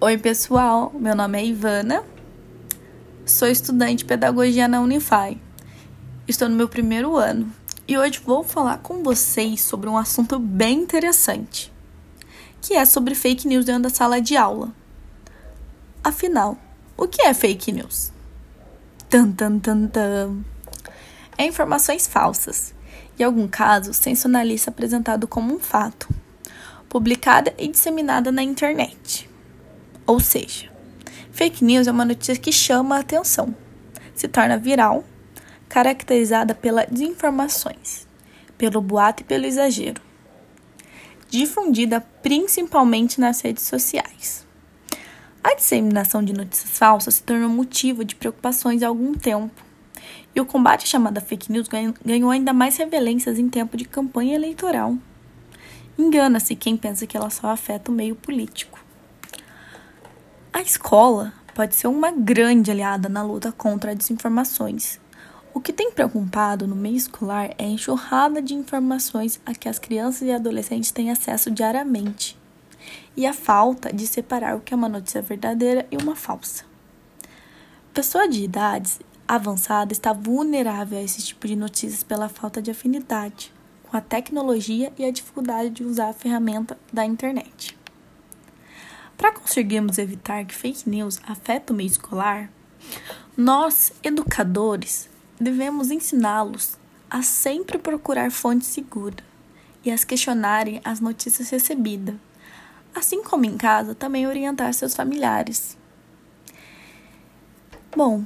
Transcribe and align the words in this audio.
Oi, 0.00 0.16
pessoal. 0.16 0.92
Meu 0.94 1.12
nome 1.16 1.40
é 1.40 1.44
Ivana. 1.44 2.04
Sou 3.26 3.48
estudante 3.48 3.96
de 3.96 4.04
pedagogia 4.04 4.68
na 4.68 4.80
Unify. 4.80 5.36
Estou 6.28 6.48
no 6.48 6.54
meu 6.54 6.68
primeiro 6.68 7.16
ano 7.16 7.52
e 7.88 7.98
hoje 7.98 8.20
vou 8.24 8.44
falar 8.44 8.78
com 8.78 9.02
vocês 9.02 9.60
sobre 9.60 9.90
um 9.90 9.98
assunto 9.98 10.38
bem 10.38 10.82
interessante, 10.82 11.72
que 12.60 12.74
é 12.74 12.84
sobre 12.84 13.16
fake 13.16 13.48
news 13.48 13.64
dentro 13.64 13.82
da 13.82 13.90
sala 13.90 14.20
de 14.20 14.36
aula. 14.36 14.72
Afinal, 16.04 16.56
o 16.96 17.08
que 17.08 17.22
é 17.22 17.34
fake 17.34 17.72
news? 17.72 18.12
Tan, 19.10 19.32
tan, 19.32 19.58
tan, 19.58 19.88
tan. 19.88 20.44
É 21.36 21.44
informações 21.44 22.06
falsas, 22.06 22.72
em 23.18 23.24
algum 23.24 23.48
caso 23.48 23.92
sensacionalista 23.92 24.70
apresentado 24.70 25.26
como 25.26 25.52
um 25.52 25.58
fato, 25.58 26.08
publicada 26.88 27.52
e 27.58 27.66
disseminada 27.66 28.30
na 28.30 28.44
internet. 28.44 29.28
Ou 30.08 30.18
seja, 30.18 30.70
fake 31.30 31.62
news 31.62 31.86
é 31.86 31.92
uma 31.92 32.02
notícia 32.06 32.34
que 32.34 32.50
chama 32.50 32.96
a 32.96 33.00
atenção, 33.00 33.54
se 34.14 34.26
torna 34.26 34.56
viral, 34.56 35.04
caracterizada 35.68 36.54
pela 36.54 36.86
desinformações, 36.86 38.06
pelo 38.56 38.80
boato 38.80 39.22
e 39.22 39.26
pelo 39.26 39.44
exagero. 39.44 40.00
Difundida 41.28 42.00
principalmente 42.22 43.20
nas 43.20 43.42
redes 43.42 43.64
sociais. 43.64 44.46
A 45.44 45.54
disseminação 45.54 46.24
de 46.24 46.32
notícias 46.32 46.78
falsas 46.78 47.16
se 47.16 47.22
tornou 47.22 47.50
motivo 47.50 48.02
de 48.02 48.14
preocupações 48.14 48.82
há 48.82 48.88
algum 48.88 49.12
tempo. 49.12 49.62
E 50.34 50.40
o 50.40 50.46
combate 50.46 50.84
à 50.84 50.86
chamada 50.86 51.20
fake 51.20 51.52
news 51.52 51.68
ganhou 52.02 52.30
ainda 52.30 52.54
mais 52.54 52.78
revelências 52.78 53.38
em 53.38 53.50
tempo 53.50 53.76
de 53.76 53.84
campanha 53.84 54.36
eleitoral. 54.36 54.96
Engana-se 55.98 56.56
quem 56.56 56.78
pensa 56.78 57.06
que 57.06 57.14
ela 57.14 57.28
só 57.28 57.48
afeta 57.48 57.90
o 57.90 57.94
meio 57.94 58.16
político. 58.16 58.87
A 60.58 60.62
escola 60.62 61.32
pode 61.54 61.76
ser 61.76 61.86
uma 61.86 62.10
grande 62.10 62.68
aliada 62.68 63.08
na 63.08 63.22
luta 63.22 63.52
contra 63.52 63.92
as 63.92 63.96
desinformações. 63.96 64.98
O 65.54 65.60
que 65.60 65.72
tem 65.72 65.92
preocupado 65.92 66.66
no 66.66 66.74
meio 66.74 66.96
escolar 66.96 67.54
é 67.56 67.64
a 67.64 67.68
enxurrada 67.68 68.42
de 68.42 68.54
informações 68.54 69.40
a 69.46 69.54
que 69.54 69.68
as 69.68 69.78
crianças 69.78 70.22
e 70.22 70.32
adolescentes 70.32 70.90
têm 70.90 71.12
acesso 71.12 71.48
diariamente 71.48 72.36
e 73.16 73.24
a 73.24 73.32
falta 73.32 73.92
de 73.92 74.04
separar 74.04 74.56
o 74.56 74.60
que 74.60 74.74
é 74.74 74.76
uma 74.76 74.88
notícia 74.88 75.22
verdadeira 75.22 75.86
e 75.92 75.96
uma 75.96 76.16
falsa. 76.16 76.64
Pessoa 77.94 78.28
de 78.28 78.42
idades 78.42 78.98
avançada 79.28 79.92
está 79.92 80.12
vulnerável 80.12 80.98
a 80.98 81.02
esse 81.02 81.22
tipo 81.22 81.46
de 81.46 81.54
notícias 81.54 82.02
pela 82.02 82.28
falta 82.28 82.60
de 82.60 82.72
afinidade 82.72 83.54
com 83.88 83.96
a 83.96 84.00
tecnologia 84.00 84.92
e 84.98 85.04
a 85.04 85.12
dificuldade 85.12 85.70
de 85.70 85.84
usar 85.84 86.08
a 86.08 86.12
ferramenta 86.12 86.76
da 86.92 87.04
internet. 87.04 87.77
Para 89.18 89.32
conseguirmos 89.32 89.98
evitar 89.98 90.44
que 90.44 90.54
fake 90.54 90.88
news 90.88 91.20
afetem 91.24 91.74
o 91.74 91.76
meio 91.76 91.88
escolar, 91.88 92.48
nós, 93.36 93.92
educadores, 94.02 95.10
devemos 95.40 95.90
ensiná-los 95.90 96.78
a 97.10 97.20
sempre 97.20 97.78
procurar 97.78 98.30
fonte 98.30 98.64
segura 98.64 99.16
e 99.84 99.90
a 99.90 99.98
questionarem 99.98 100.80
as 100.84 101.00
notícias 101.00 101.50
recebidas, 101.50 102.14
assim 102.94 103.22
como 103.24 103.44
em 103.44 103.56
casa 103.56 103.92
também 103.92 104.26
orientar 104.26 104.72
seus 104.72 104.94
familiares. 104.94 105.76
Bom, 107.96 108.24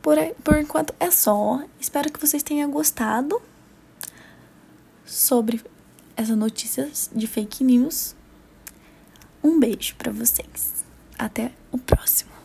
por, 0.00 0.16
por 0.44 0.58
enquanto 0.58 0.94
é 1.00 1.10
só. 1.10 1.64
Espero 1.80 2.12
que 2.12 2.20
vocês 2.20 2.44
tenham 2.44 2.70
gostado 2.70 3.42
sobre 5.04 5.60
essas 6.16 6.36
notícias 6.36 7.10
de 7.12 7.26
fake 7.26 7.64
news. 7.64 8.14
Um 9.42 9.58
beijo 9.58 9.94
para 9.96 10.12
vocês. 10.12 10.84
Até 11.18 11.50
o 11.72 11.78
próximo. 11.78 12.39